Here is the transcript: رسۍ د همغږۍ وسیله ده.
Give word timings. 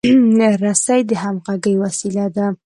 رسۍ 0.63 1.01
د 1.09 1.11
همغږۍ 1.23 1.75
وسیله 1.83 2.25
ده. 2.35 2.45